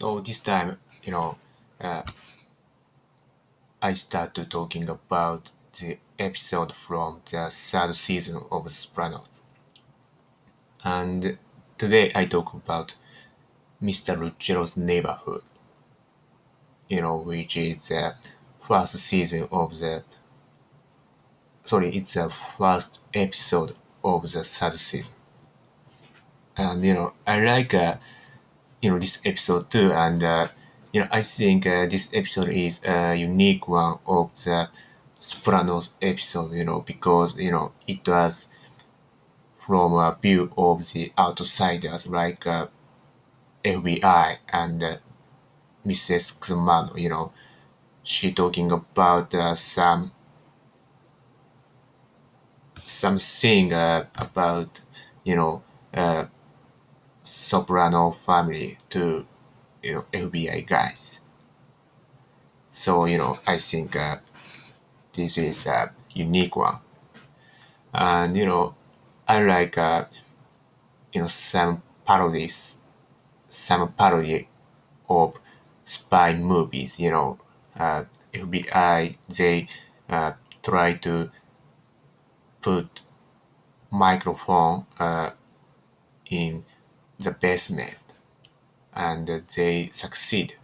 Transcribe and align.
So 0.00 0.18
this 0.18 0.40
time, 0.40 0.78
you 1.02 1.12
know, 1.12 1.36
uh, 1.78 2.02
I 3.82 3.92
started 3.92 4.50
talking 4.50 4.88
about 4.88 5.52
the 5.78 5.98
episode 6.18 6.72
from 6.72 7.20
the 7.30 7.50
third 7.50 7.94
season 7.94 8.42
of 8.50 8.64
The 8.64 8.70
Sopranos. 8.70 9.42
And 10.82 11.36
today 11.76 12.10
I 12.14 12.24
talk 12.24 12.54
about 12.54 12.94
Mr. 13.82 14.16
Ruggerio's 14.16 14.74
Neighborhood, 14.74 15.42
you 16.88 17.02
know, 17.02 17.18
which 17.18 17.58
is 17.58 17.88
the 17.88 18.14
first 18.66 18.94
season 18.94 19.48
of 19.52 19.78
the 19.78 20.02
sorry, 21.64 21.94
it's 21.94 22.14
the 22.14 22.32
first 22.56 23.00
episode 23.12 23.76
of 24.02 24.22
the 24.22 24.42
third 24.44 24.72
season. 24.72 25.14
And 26.56 26.82
you 26.82 26.94
know, 26.94 27.12
I 27.26 27.40
like 27.40 27.74
uh, 27.74 27.96
you 28.80 28.90
know 28.90 28.98
this 28.98 29.20
episode 29.24 29.70
too, 29.70 29.92
and 29.92 30.22
uh, 30.22 30.48
you 30.92 31.00
know, 31.00 31.08
I 31.10 31.22
think 31.22 31.66
uh, 31.66 31.86
this 31.86 32.10
episode 32.14 32.48
is 32.48 32.80
a 32.84 33.14
unique 33.14 33.68
one 33.68 33.98
of 34.06 34.30
the 34.44 34.68
Sopranos 35.14 35.94
episode, 36.00 36.52
you 36.52 36.64
know, 36.64 36.80
because 36.80 37.36
you 37.38 37.50
know 37.52 37.72
it 37.86 38.06
was 38.08 38.48
from 39.58 39.94
a 39.94 40.16
view 40.20 40.52
of 40.56 40.92
the 40.92 41.12
outsiders 41.18 42.06
like 42.08 42.46
uh, 42.46 42.66
FBI 43.64 44.38
and 44.48 44.82
uh, 44.82 44.96
Mrs. 45.86 46.38
Cusamano, 46.38 46.98
you 46.98 47.08
know, 47.08 47.32
she 48.02 48.32
talking 48.32 48.70
about 48.72 49.34
uh, 49.34 49.54
some 49.54 50.12
something 52.84 53.72
uh, 53.72 54.06
about 54.16 54.80
you 55.24 55.36
know 55.36 55.62
uh, 55.94 56.24
soprano 57.22 58.10
family 58.10 58.78
to 58.90 59.26
you 59.82 59.94
know 59.94 60.04
FBI 60.12 60.66
guys. 60.66 61.20
So 62.70 63.04
you 63.04 63.18
know 63.18 63.38
I 63.46 63.58
think 63.58 63.96
uh, 63.96 64.18
this 65.12 65.38
is 65.38 65.66
a 65.66 65.92
unique 66.14 66.56
one, 66.56 66.78
and 67.92 68.36
you 68.36 68.46
know 68.46 68.74
I 69.28 69.42
like 69.42 69.78
uh, 69.78 70.04
you 71.12 71.20
know 71.22 71.26
some 71.28 71.82
parodies, 72.06 72.78
some 73.48 73.92
parody 73.92 74.48
of 75.08 75.38
spy 75.84 76.34
movies. 76.34 76.98
You 77.00 77.10
know 77.10 77.38
uh, 77.76 78.04
FBI 78.32 79.16
they 79.28 79.68
uh, 80.08 80.32
try 80.62 80.94
to 80.94 81.30
put 82.62 83.02
microphone 83.90 84.86
uh, 84.98 85.30
in 86.30 86.64
the 87.20 87.30
best 87.32 87.42
basement 87.70 87.98
and 88.94 89.26
they 89.56 89.88
succeed. 89.92 90.56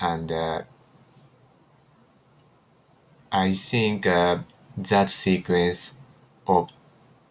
And 0.00 0.30
uh, 0.32 0.62
i 3.32 3.52
think 3.52 4.06
uh, 4.06 4.38
that 4.76 5.08
sequence 5.10 5.94
of 6.46 6.70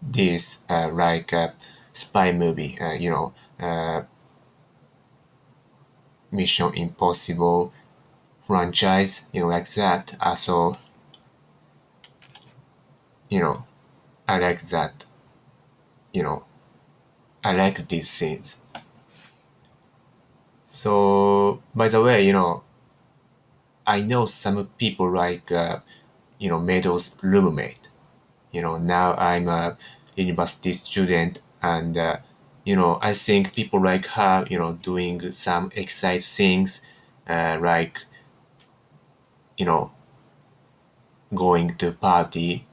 this 0.01 0.59
uh, 0.69 0.89
like 0.91 1.33
a 1.33 1.53
spy 1.93 2.31
movie 2.31 2.79
uh, 2.81 2.93
you 2.93 3.09
know 3.09 3.33
uh, 3.59 4.03
mission 6.31 6.71
impossible 6.75 7.73
franchise 8.47 9.25
you 9.33 9.41
know 9.41 9.47
like 9.47 9.69
that. 9.71 10.15
Also 10.21 10.77
you 13.29 13.39
know 13.39 13.63
i 14.27 14.37
like 14.37 14.61
that 14.63 15.05
you 16.15 16.23
know 16.23 16.43
i 17.45 17.53
like 17.53 17.87
these 17.87 18.09
scenes. 18.09 18.57
So 20.67 21.61
by 21.73 21.87
the 21.87 22.01
way 22.03 22.23
you 22.25 22.31
know 22.33 22.63
i 23.87 24.01
know 24.01 24.25
some 24.25 24.67
people 24.77 25.09
like 25.11 25.51
uh, 25.51 25.79
you 26.39 26.49
know 26.49 26.59
meadows 26.59 27.15
roommate. 27.23 27.89
You 28.51 28.61
know 28.63 28.77
now 28.77 29.15
i'm 29.15 29.47
a 29.49 29.77
university 30.15 30.73
student 30.73 31.41
and 31.61 31.97
uh, 31.97 32.17
you 32.65 32.75
know 32.75 32.99
i 33.01 33.13
think 33.13 33.55
people 33.55 33.81
like 33.83 34.07
her 34.07 34.45
you 34.49 34.57
know 34.59 34.73
doing 34.75 35.31
some 35.31 35.71
exciting 35.75 36.21
things 36.39 36.81
uh, 37.29 37.57
like 37.61 37.99
you 39.57 39.65
know 39.65 39.91
going 41.35 41.75
to 41.75 41.91
party 41.91 42.65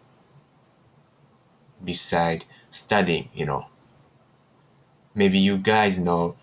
beside 1.85 2.45
studying, 2.73 3.31
you 3.35 3.47
know. 3.47 3.67
Maybe 5.15 5.39
you 5.39 5.57
guys 5.57 5.99
know 5.99 6.37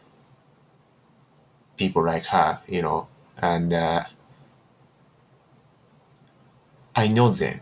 people 1.78 2.04
like 2.06 2.26
her, 2.28 2.60
you 2.68 2.82
know, 2.82 3.08
and 3.38 3.74
uh, 3.74 4.04
I 6.96 7.08
know 7.08 7.30
them. 7.32 7.62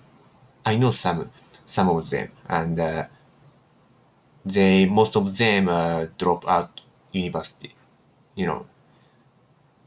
I 0.65 0.75
know 0.77 0.91
some 0.91 1.31
some 1.65 1.89
of 1.89 2.09
them, 2.09 2.31
and 2.49 2.79
uh, 2.79 3.07
they 4.45 4.85
most 4.85 5.15
of 5.15 5.37
them 5.37 5.67
uh, 5.69 6.07
drop 6.17 6.47
out 6.47 6.81
university, 7.11 7.73
you 8.35 8.45
know. 8.47 8.67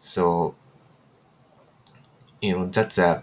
So 0.00 0.54
you 2.40 2.52
know 2.56 2.66
that's 2.66 2.98
a 2.98 3.22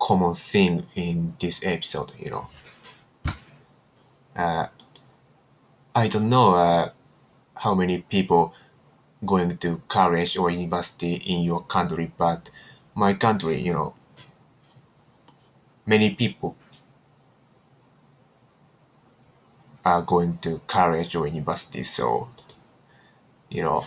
common 0.00 0.34
thing 0.34 0.86
in 0.96 1.34
this 1.38 1.64
episode, 1.64 2.12
you 2.18 2.30
know. 2.30 2.46
Uh, 4.34 4.66
I 5.94 6.08
don't 6.08 6.28
know 6.28 6.54
uh, 6.54 6.90
how 7.56 7.74
many 7.74 8.02
people 8.02 8.54
going 9.24 9.56
to 9.58 9.82
college 9.88 10.36
or 10.36 10.50
university 10.50 11.14
in 11.14 11.40
your 11.42 11.62
country, 11.64 12.10
but 12.16 12.50
my 12.94 13.12
country, 13.14 13.60
you 13.60 13.72
know, 13.72 13.94
many 15.86 16.14
people 16.14 16.56
are 19.84 20.02
going 20.02 20.38
to 20.38 20.60
college 20.66 21.14
or 21.16 21.26
university. 21.26 21.82
So, 21.82 22.28
you 23.48 23.62
know, 23.62 23.84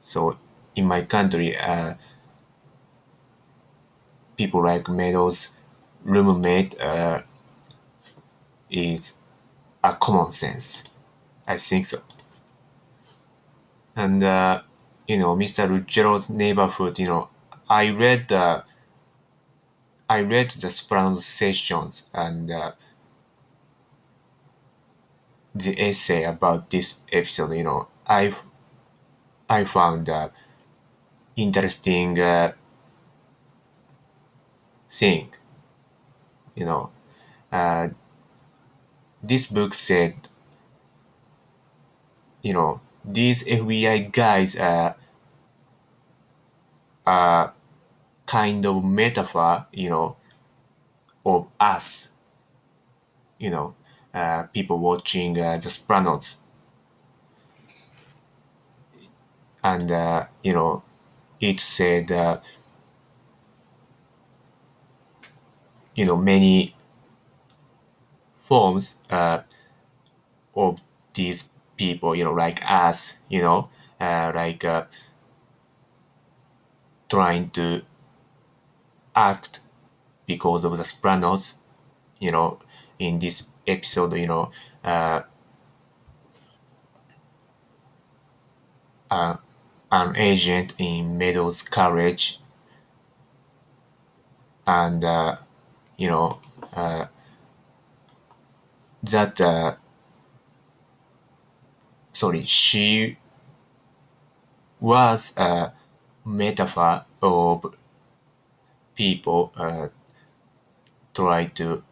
so 0.00 0.38
in 0.74 0.86
my 0.86 1.02
country, 1.02 1.56
uh, 1.56 1.94
people 4.36 4.62
like 4.62 4.88
Meadows' 4.88 5.50
roommate 6.04 6.80
uh, 6.80 7.22
is 8.70 9.14
common 9.94 10.32
sense. 10.32 10.84
I 11.46 11.58
think 11.58 11.86
so. 11.86 11.98
And 13.94 14.22
uh, 14.22 14.62
you 15.08 15.18
know, 15.18 15.34
Mr. 15.36 15.66
Ruggerio's 15.68 16.30
neighborhood. 16.30 16.98
You 16.98 17.06
know, 17.06 17.28
I 17.68 17.90
read 17.90 18.30
uh, 18.32 18.62
I 20.10 20.18
read 20.22 20.50
the 20.50 20.68
sessions 21.20 22.06
and 22.12 22.50
uh, 22.50 22.72
the 25.54 25.74
essay 25.80 26.22
about 26.22 26.70
this 26.70 27.00
episode. 27.10 27.52
You 27.52 27.64
know, 27.64 27.88
I 28.06 28.32
I 29.48 29.64
found 29.64 30.08
uh, 30.08 30.28
interesting 31.36 32.18
uh, 32.18 32.52
thing. 34.88 35.30
You 36.54 36.64
know, 36.64 36.90
uh, 37.52 37.88
this 39.28 39.46
book 39.48 39.74
said, 39.74 40.28
you 42.42 42.52
know, 42.52 42.80
these 43.04 43.44
FBI 43.46 44.00
guys 44.00 44.56
are, 44.56 44.96
are 47.06 47.54
kind 48.26 48.66
of 48.66 48.84
metaphor, 48.84 49.66
you 49.72 49.90
know, 49.90 50.16
of 51.24 51.48
us, 51.60 52.12
you 53.38 53.50
know, 53.50 53.74
uh, 54.14 54.44
people 54.44 54.78
watching 54.78 55.38
uh, 55.40 55.56
The 55.58 55.70
Sopranos. 55.70 56.38
And, 59.62 59.90
uh, 59.90 60.26
you 60.42 60.52
know, 60.52 60.82
it 61.40 61.60
said, 61.60 62.12
uh, 62.12 62.40
you 65.96 66.04
know, 66.04 66.16
many 66.16 66.75
forms 68.46 68.96
uh, 69.10 69.40
of 70.54 70.80
these 71.14 71.50
people, 71.76 72.14
you 72.14 72.24
know, 72.24 72.32
like 72.32 72.60
us, 72.68 73.18
you 73.28 73.40
know, 73.40 73.68
uh, 74.00 74.32
like 74.34 74.64
uh, 74.64 74.84
trying 77.08 77.50
to 77.50 77.82
act 79.14 79.60
because 80.26 80.64
of 80.64 80.76
the 80.76 80.84
Sopranos, 80.84 81.56
you 82.20 82.30
know, 82.30 82.60
in 82.98 83.18
this 83.20 83.48
episode, 83.66 84.14
you 84.14 84.26
know, 84.28 84.52
uh, 84.84 85.22
uh, 89.10 89.36
an 89.90 90.14
agent 90.16 90.74
in 90.78 91.18
Meadows 91.18 91.62
College 91.62 92.38
and, 94.66 95.04
uh, 95.04 95.36
you 95.96 96.08
know, 96.08 96.40
uh, 96.74 97.06
that 99.10 99.40
uh, 99.40 99.76
sorry, 102.12 102.42
she 102.42 103.16
was 104.80 105.32
a 105.36 105.72
metaphor 106.24 107.04
of 107.22 107.74
people 108.94 109.52
uh, 109.56 109.88
try 111.14 111.46
to 111.46 111.82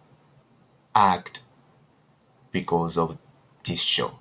act 0.94 1.42
because 2.52 2.96
of 2.96 3.18
this 3.64 3.80
show. 3.82 4.18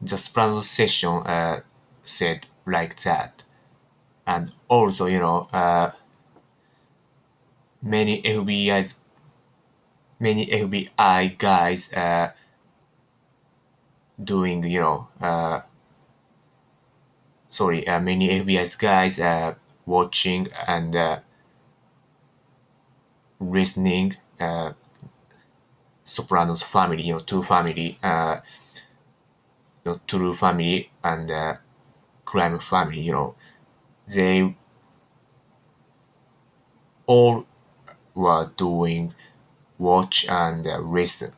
The 0.00 0.16
session 0.62 1.22
uh, 1.26 1.60
said 2.02 2.46
like 2.66 2.96
that. 3.02 3.44
And 4.26 4.52
also, 4.68 5.06
you 5.06 5.18
know, 5.20 5.48
uh, 5.52 5.92
many 7.82 8.22
FBI's 8.22 9.00
many 10.18 10.46
FBI 10.52 11.28
guys 11.28 11.92
uh, 11.92 12.32
doing, 14.22 14.64
you 14.64 14.80
know, 14.80 15.08
uh, 15.20 15.60
sorry, 17.48 17.86
uh, 17.88 18.00
many 18.00 18.30
FBI 18.30 18.76
guys 18.76 19.18
uh, 19.20 19.54
watching 19.84 20.48
and 20.66 20.94
uh, 20.94 21.20
listening 23.40 24.16
uh, 24.40 24.72
Sopranos 26.04 26.62
family, 26.62 27.02
you 27.02 27.12
know, 27.14 27.18
two 27.18 27.42
family, 27.42 27.98
uh, 28.02 28.40
you 29.84 29.92
know, 29.92 30.00
true 30.06 30.34
family 30.34 30.90
and 31.02 31.30
uh, 31.30 31.56
crime 32.24 32.58
family, 32.60 33.02
you 33.02 33.12
know, 33.12 33.34
they 34.08 34.54
all 37.06 37.46
were 38.14 38.50
doing 38.56 39.14
watch 39.78 40.26
and 40.28 40.66
uh, 40.66 40.78
listen, 40.78 41.32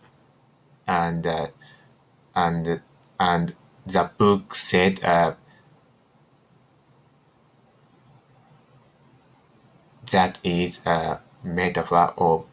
and 0.87 1.26
uh, 1.26 1.49
and 2.35 2.81
and 3.20 3.55
the 3.87 4.11
book 4.19 4.55
said 4.55 5.02
uh, 5.05 5.35
that 10.11 10.38
is 10.43 10.85
a 10.87 11.20
metaphor 11.43 12.12
of 12.17 12.44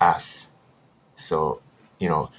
us. 0.00 0.52
So 1.14 1.60
you 1.98 2.08
know, 2.08 2.30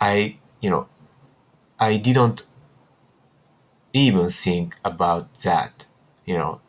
I 0.00 0.36
you 0.60 0.70
know, 0.70 0.88
I 1.78 1.96
didn't 1.98 2.42
even 3.92 4.28
think 4.30 4.76
about 4.84 5.38
that. 5.40 5.86
You 6.24 6.38
know, 6.38 6.60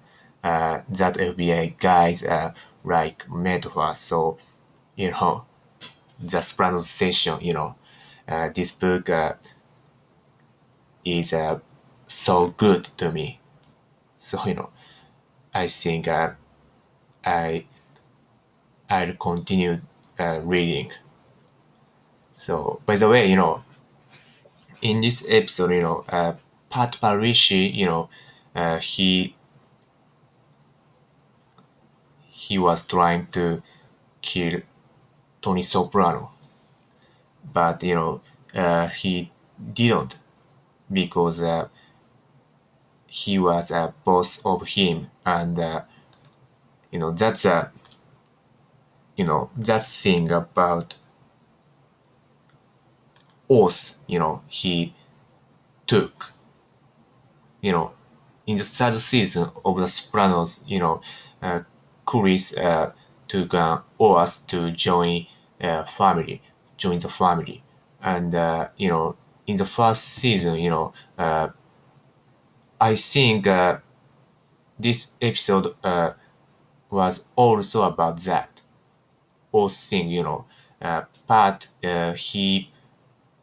uh, 0.43 0.81
that 0.89 1.17
FBI 1.17 1.77
guys 1.79 2.23
uh, 2.23 2.53
like 2.83 3.29
metaphor. 3.29 3.93
So 3.95 4.37
you 4.95 5.11
know, 5.11 5.45
the 6.19 6.53
pronunciation. 6.57 7.39
You 7.41 7.53
know, 7.53 7.75
uh, 8.27 8.49
this 8.53 8.71
book 8.71 9.09
uh, 9.09 9.33
is 11.05 11.33
uh, 11.33 11.59
so 12.07 12.47
good 12.57 12.83
to 12.85 13.11
me. 13.11 13.39
So 14.17 14.39
you 14.45 14.55
know, 14.55 14.69
I 15.53 15.67
think 15.67 16.07
uh, 16.07 16.33
I 17.25 17.65
I'll 18.89 19.13
continue 19.15 19.81
uh, 20.17 20.39
reading. 20.41 20.93
So 22.33 22.79
by 22.85 22.95
the 22.95 23.09
way, 23.09 23.27
you 23.29 23.35
know, 23.35 23.63
in 24.81 25.01
this 25.01 25.25
episode, 25.29 25.71
you 25.71 25.81
know, 25.81 26.05
uh, 26.09 26.33
Pat 26.69 26.97
Parisi, 27.01 27.73
you 27.73 27.85
know, 27.85 28.09
uh, 28.55 28.79
he 28.79 29.35
he 32.47 32.57
was 32.57 32.85
trying 32.85 33.27
to 33.37 33.61
kill 34.21 34.61
Tony 35.41 35.61
Soprano, 35.61 36.31
but 37.53 37.83
you 37.83 37.95
know, 37.95 38.21
uh, 38.53 38.87
he 38.87 39.31
didn't 39.73 40.19
because 40.91 41.41
uh, 41.41 41.67
he 43.07 43.39
was 43.39 43.71
a 43.71 43.93
boss 44.05 44.41
of 44.45 44.67
him, 44.67 45.09
and 45.25 45.57
uh, 45.59 45.81
you 46.91 46.99
know 46.99 47.11
that's 47.11 47.45
a 47.45 47.71
you 49.17 49.25
know 49.25 49.49
that 49.55 49.85
thing 49.85 50.31
about 50.31 50.97
oath, 53.49 53.99
you 54.07 54.19
know, 54.19 54.41
he 54.47 54.93
took 55.87 56.33
you 57.63 57.71
know, 57.71 57.93
in 58.45 58.57
the 58.57 58.63
third 58.63 58.93
season 58.95 59.49
of 59.63 59.77
The 59.77 59.87
Sopranos, 59.87 60.63
you 60.67 60.79
know, 60.79 61.01
Chris 62.05 62.55
uh, 62.57 62.91
took 63.27 63.53
an 63.53 63.79
oath 63.99 64.45
to 64.47 64.71
join 64.71 65.25
uh, 65.61 65.83
family, 65.83 66.41
join 66.77 66.99
the 66.99 67.09
family, 67.09 67.63
and 68.01 68.35
uh, 68.35 68.67
you 68.77 68.89
know, 68.89 69.15
in 69.47 69.57
the 69.57 69.65
first 69.65 70.03
season, 70.03 70.57
you 70.59 70.69
know, 70.69 70.93
uh, 71.17 71.49
I 72.79 72.93
think 72.95 73.47
this 74.79 75.11
episode 75.21 75.75
uh, 75.83 76.13
was 76.91 77.27
also 77.35 77.83
about 77.83 78.19
that. 78.21 78.61
Oath 79.53 79.75
thing, 79.77 80.09
you 80.09 80.23
know, 80.23 80.45
uh, 80.81 81.03
but 81.27 81.67
he 82.17 82.71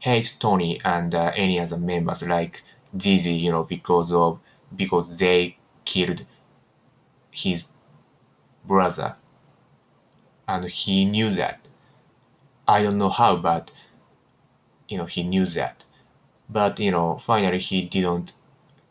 hates 0.01 0.33
Tony 0.33 0.81
and 0.85 1.15
any 1.15 1.61
other 1.61 1.79
members 1.79 2.23
like 2.27 2.63
Dizzy, 2.97 3.35
you 3.35 3.53
know, 3.53 3.65
because 3.65 4.13
of 4.13 4.41
because 4.77 5.19
they 5.19 5.59
killed 5.85 6.27
his 7.31 7.67
brother, 8.65 9.17
and 10.49 10.65
he 10.67 11.05
knew 11.05 11.31
that. 11.31 11.61
I 12.67 12.83
don't 12.83 12.99
know 12.99 13.09
how, 13.09 13.37
but 13.37 13.73
you 14.89 14.99
know, 14.99 15.07
he 15.07 15.23
knew 15.23 15.45
that. 15.45 15.85
But 16.49 16.81
you 16.81 16.91
know, 16.91 17.19
finally, 17.19 17.59
he 17.59 17.83
didn't 17.83 18.33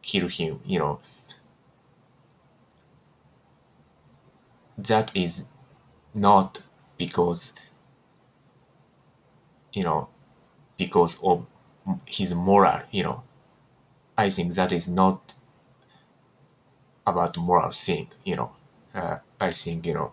kill 0.01 0.27
him. 0.27 0.59
You 0.65 0.79
know, 0.79 0.99
that 4.77 5.15
is 5.15 5.47
not 6.13 6.63
because 6.97 7.53
you 9.73 9.83
know 9.83 10.07
because 10.77 11.21
of 11.23 11.45
his 12.05 12.33
moral. 12.33 12.81
You 12.91 13.03
know, 13.03 13.23
I 14.17 14.29
think 14.29 14.53
that 14.53 14.71
is 14.71 14.87
not 14.87 15.33
about 17.05 17.37
moral 17.37 17.71
thing, 17.71 18.07
you 18.23 18.35
know. 18.35 18.51
Uh, 18.93 19.17
I 19.39 19.51
think, 19.51 19.85
you 19.85 19.93
know, 19.93 20.11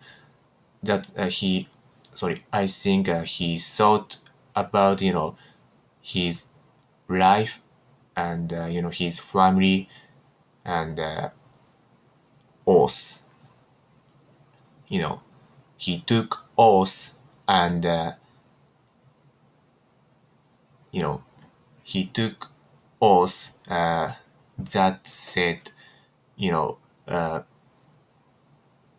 that 0.82 1.08
uh, 1.17 1.28
he, 1.28 1.69
sorry, 2.14 2.44
I 2.52 2.67
think 2.67 3.08
uh, 3.08 3.23
he 3.23 3.58
thought 3.58 4.19
about, 4.56 5.02
you 5.02 5.12
know, 5.12 5.37
his 6.02 6.47
life 7.09 7.61
and, 8.16 8.52
uh, 8.52 8.66
you 8.66 8.83
know, 8.83 8.90
his 8.90 9.21
family 9.21 9.88
and 10.64 11.00
uh, 11.00 11.30
oath. 12.66 13.26
You 14.88 15.00
know, 15.00 15.23
he 15.76 16.00
took 16.00 16.45
oath 16.59 17.16
and, 17.49 17.85
uh, 17.87 18.12
you 20.90 21.02
know, 21.02 21.23
he 21.83 22.06
took 22.06 22.50
oath 23.00 23.59
uh, 23.68 24.14
that 24.59 25.06
said, 25.06 25.71
you 26.37 26.52
know, 26.52 26.78
uh, 27.09 27.42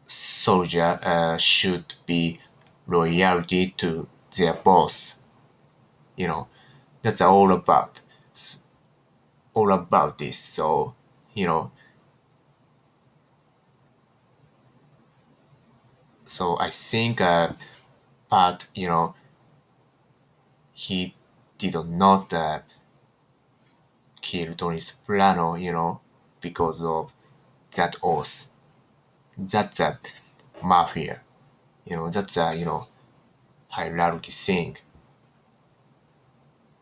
soldier 0.07 0.99
uh, 1.03 1.37
should 1.37 1.95
be 2.07 2.39
loyalty 2.87 3.71
to 3.77 4.07
their 4.37 4.53
boss. 4.53 5.17
You 6.17 6.27
know, 6.27 6.47
that's 7.03 7.21
all 7.21 7.51
about 7.53 8.01
all 9.53 9.71
about 9.71 10.17
this. 10.17 10.37
So 10.37 10.95
you 11.33 11.45
know, 11.45 11.71
so 16.25 16.57
I 16.59 16.69
think, 16.69 17.21
uh, 17.21 17.53
but 18.29 18.67
you 18.75 18.87
know, 18.87 19.15
he 20.71 21.13
did 21.57 21.75
not 21.89 22.31
uh, 22.33 22.61
kill 24.21 24.53
Tony 24.53 24.77
Soprano, 24.77 25.55
you 25.55 25.71
know, 25.71 26.01
because 26.39 26.83
of 26.83 27.11
that 27.71 27.95
oath. 28.03 28.51
That's 29.37 29.79
a 29.79 29.99
mafia. 30.63 31.21
You 31.85 31.95
know, 31.97 32.09
that's 32.09 32.37
a, 32.37 32.55
you 32.55 32.65
know, 32.65 32.87
hierarchy 33.69 34.31
thing. 34.31 34.77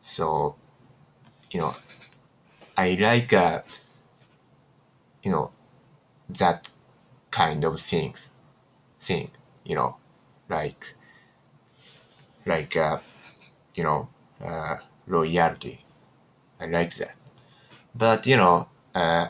So, 0.02 0.56
you 1.52 1.60
know, 1.60 1.76
I 2.78 2.94
like, 3.00 3.34
uh, 3.34 3.62
you 5.24 5.32
know, 5.32 5.52
that 6.30 6.70
kind 7.32 7.64
of 7.64 7.80
things, 7.80 8.32
thing, 9.00 9.32
you 9.64 9.76
know, 9.76 9.98
like, 10.50 10.96
like, 12.46 12.78
uh, 12.78 13.00
you 13.74 13.84
know, 13.84 14.08
uh, 14.44 14.78
loyalty. 15.08 15.84
I 16.60 16.68
like 16.68 16.94
that. 16.96 17.16
But, 17.94 18.28
you 18.28 18.38
know, 18.38 18.68
uh, 18.94 19.30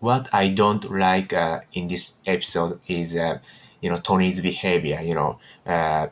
what 0.00 0.28
I 0.32 0.48
don't 0.48 0.90
like 0.90 1.32
uh, 1.32 1.60
in 1.72 1.86
this 1.88 2.14
episode 2.26 2.80
is, 2.88 3.14
uh, 3.14 3.38
you 3.80 3.90
know, 3.90 3.96
Tony's 3.96 4.40
behavior. 4.40 5.00
You 5.00 5.14
know, 5.14 5.38
uh, 5.66 6.08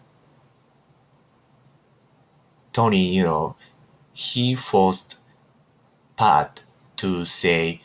Tony, 2.73 3.14
you 3.14 3.25
know, 3.25 3.57
he 4.12 4.54
forced 4.54 5.16
Pat 6.16 6.64
to 6.99 7.25
say, 7.25 7.80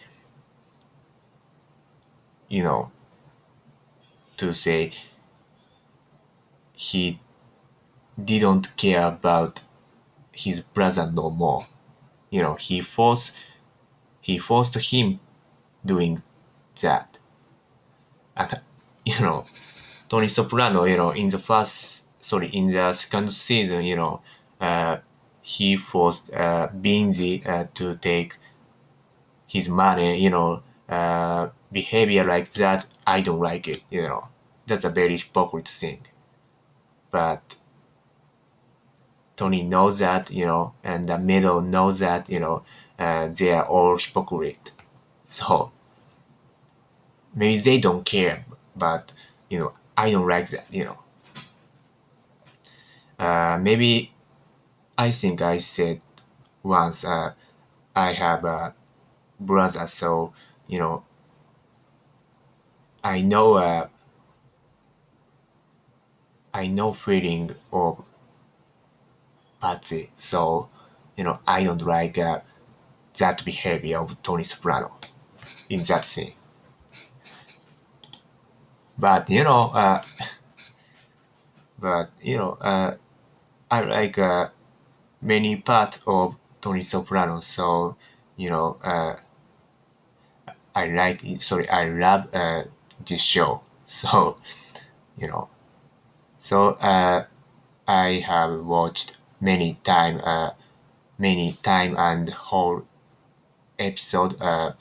you 2.50 2.64
know, 2.64 2.92
to 4.38 4.54
say 4.54 4.92
he 6.74 7.20
didn't 8.24 8.76
care 8.76 9.08
about 9.08 9.62
his 10.32 10.60
brother 10.60 11.10
no 11.12 11.30
more. 11.30 11.68
You 12.30 12.42
know, 12.42 12.56
he 12.56 12.82
forced 12.82 13.38
he 14.22 14.38
forced 14.38 14.76
him 14.76 15.20
doing 15.86 16.22
that. 16.82 17.20
And 18.36 18.62
you 19.06 19.20
know, 19.20 19.46
Tony 20.10 20.28
Soprano, 20.28 20.86
you 20.86 20.98
know, 20.98 21.12
in 21.12 21.30
the 21.30 21.40
first 21.40 22.04
sorry, 22.24 22.48
in 22.48 22.72
the 22.72 22.94
second 22.94 23.30
season, 23.30 23.84
you 23.84 23.96
know, 23.96 24.22
uh, 24.62 24.98
he 25.42 25.76
forced 25.76 26.32
uh, 26.34 26.70
Benji 26.70 27.46
uh, 27.46 27.68
to 27.76 27.98
take 27.98 28.38
his 29.46 29.68
money, 29.68 30.18
you 30.24 30.30
know, 30.30 30.64
uh, 30.88 31.50
behavior 31.72 32.24
like 32.24 32.50
that. 32.54 32.86
I 33.06 33.22
don't 33.22 33.40
like 33.40 33.68
it, 33.68 33.84
you 33.90 34.04
know. 34.04 34.28
That's 34.66 34.86
a 34.86 34.90
very 34.90 35.18
hypocrite 35.18 35.68
thing. 35.68 36.06
But 37.12 37.56
Tony 39.36 39.64
knows 39.64 40.00
that, 40.00 40.32
you 40.32 40.46
know, 40.46 40.74
and 40.84 41.08
the 41.08 41.18
middle 41.18 41.60
knows 41.62 42.00
that, 42.00 42.30
you 42.30 42.40
know, 42.40 42.64
uh, 42.98 43.28
they 43.28 43.52
are 43.52 43.66
all 43.66 43.98
hypocrite. 43.98 44.72
So 45.24 45.72
maybe 47.36 47.60
they 47.60 47.80
don't 47.80 48.06
care, 48.06 48.46
but 48.76 49.12
you 49.50 49.60
know, 49.60 49.74
I 49.98 50.12
don't 50.12 50.28
like 50.28 50.50
that, 50.50 50.66
you 50.72 50.86
know. 50.86 50.98
Uh, 53.20 53.58
maybe 53.62 54.12
I 54.98 55.12
think 55.12 55.42
I 55.42 55.58
said 55.58 56.02
once 56.64 57.06
uh, 57.06 57.34
I 57.96 58.14
have 58.14 58.46
a 58.46 58.76
brother, 59.40 59.88
so 59.88 60.34
you 60.68 60.80
know, 60.80 61.04
I 63.04 63.22
know 63.22 63.54
uh, 63.56 63.88
I 66.54 66.68
know 66.68 66.94
feeling 66.94 67.56
of 67.72 68.04
Patsy, 69.62 70.12
so 70.16 70.70
you 71.18 71.24
know 71.24 71.40
I 71.48 71.64
don't 71.64 71.82
like 71.82 72.18
uh, 72.20 72.42
that 73.20 73.44
behavior 73.46 74.00
of 74.00 74.22
Tony 74.24 74.44
Soprano 74.44 75.00
in 75.74 75.84
that 75.84 76.06
scene. 76.06 76.34
But 78.98 79.30
you 79.30 79.44
know, 79.44 79.72
uh, 79.74 80.02
but 81.80 82.10
you 82.22 82.38
know, 82.38 82.54
uh, 82.62 82.96
I 83.72 83.82
like 83.84 84.18
uh, 84.20 84.50
many 85.22 85.58
parts 85.58 86.02
of 86.08 86.36
Tony 86.62 86.84
Soprano, 86.84 87.42
so 87.42 87.98
you 88.38 88.50
know, 88.52 88.78
uh, 88.84 89.18
I 90.76 90.86
like 90.88 91.24
it. 91.24 91.42
Sorry, 91.42 91.68
I 91.70 91.86
love 91.90 92.30
uh, 92.34 92.64
this 93.06 93.22
show. 93.22 93.62
So 93.86 94.38
you 95.18 95.28
know, 95.28 95.50
so 96.40 96.72
uh, 96.82 97.26
I 97.88 98.24
have 98.28 98.66
watched 98.66 99.18
many 99.42 99.76
time, 99.84 100.22
uh, 100.24 100.52
many 101.20 101.54
time 101.64 101.96
and 101.98 102.30
whole 102.30 102.86
episode 103.80 104.42
uh, 104.42 104.74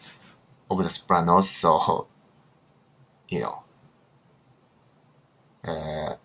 of 0.78 0.84
The 0.84 0.90
Sopranos. 0.90 1.50
So 1.50 2.06
you 3.28 3.40
know, 3.40 3.62
uh, 5.64 6.16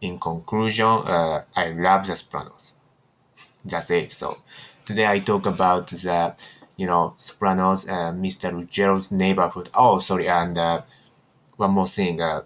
in 0.00 0.18
conclusion, 0.18 0.86
uh, 0.86 1.44
I 1.54 1.68
love 1.70 2.06
The 2.06 2.16
Sopranos. 2.16 2.74
That's 3.64 3.90
it. 3.90 4.10
So 4.10 4.38
today 4.84 5.06
I 5.06 5.20
talk 5.20 5.46
about 5.46 5.88
the 5.88 6.34
you 6.76 6.86
know 6.86 7.14
Sopranos, 7.16 7.88
uh, 7.88 8.12
Mr. 8.12 8.52
Ruggerio's 8.52 9.10
neighborhood. 9.12 9.70
Oh, 9.74 9.98
sorry, 9.98 10.28
and 10.28 10.58
uh, 10.58 10.82
one 11.56 11.70
more 11.72 11.86
thing. 11.86 12.20
Uh, 12.20 12.42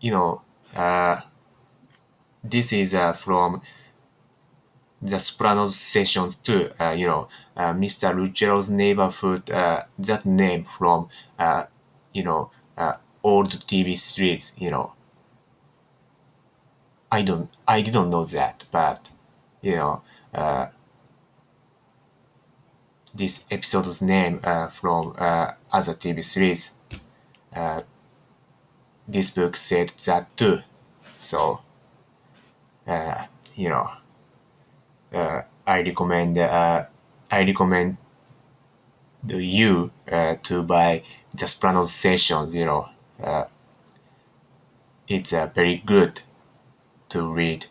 you 0.00 0.10
know, 0.10 0.42
uh, 0.74 1.20
this 2.42 2.72
is 2.72 2.94
uh, 2.94 3.12
from 3.12 3.62
the 5.06 5.18
Sopranos 5.18 5.76
sessions 5.76 6.34
too. 6.36 6.70
Uh, 6.78 6.90
you 6.96 7.06
know, 7.06 7.28
uh, 7.56 7.72
Mr. 7.72 8.12
Ruggerio's 8.12 8.70
neighborhood. 8.70 9.50
Uh, 9.50 9.84
that 9.98 10.26
name 10.26 10.64
from 10.64 11.08
uh, 11.38 11.64
you 12.12 12.24
know 12.24 12.50
uh, 12.76 12.94
old 13.22 13.48
TV 13.66 13.94
series. 13.94 14.52
You 14.58 14.70
know, 14.70 14.92
I 17.10 17.22
don't, 17.22 17.50
I 17.66 17.82
didn't 17.82 18.10
know 18.10 18.24
that, 18.24 18.64
but 18.70 19.10
you 19.62 19.76
know, 19.76 20.02
uh, 20.34 20.66
this 23.14 23.46
episode's 23.50 24.00
name 24.02 24.40
from 24.72 25.14
other 25.72 25.94
TV 25.94 26.22
series. 26.22 26.72
This 29.08 29.30
book 29.32 29.56
said 29.56 29.88
that 30.04 30.36
too, 30.36 30.62
so 31.18 31.60
you 33.56 33.68
know, 33.68 33.90
uh, 35.16 35.42
I 35.66 35.80
recommend, 35.80 36.36
uh, 36.38 36.84
I 37.30 37.42
recommend 37.44 37.96
the 39.24 39.42
you 39.42 39.90
uh, 40.10 40.36
to 40.42 40.62
buy 40.62 41.02
pronunciations. 41.60 42.54
You 42.54 42.66
know, 42.66 42.88
uh, 43.22 43.44
it's 45.08 45.32
uh, 45.32 45.46
very 45.54 45.78
good 45.78 46.20
to 47.08 47.32
read 47.32 47.66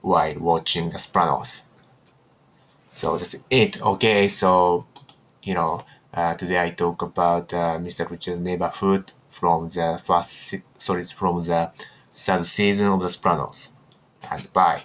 while 0.00 0.34
watching 0.38 0.90
The 0.90 0.98
Sopranos. 0.98 1.62
So 2.90 3.16
that's 3.16 3.36
it. 3.48 3.80
Okay, 3.80 4.28
so 4.28 4.86
you 5.42 5.54
know, 5.54 5.84
today 6.36 6.62
I 6.62 6.70
talk 6.70 7.02
about 7.02 7.48
Mr. 7.48 8.08
Richard's 8.10 8.40
neighborhood 8.40 9.12
from 9.30 9.68
the 9.68 10.00
first, 10.04 10.54
sorry, 10.78 11.04
from 11.04 11.42
the 11.42 11.70
third 12.12 12.44
season 12.44 12.86
of 12.88 13.00
The 13.00 13.08
Sopranos. 13.08 13.72
And 14.30 14.52
bye. 14.52 14.84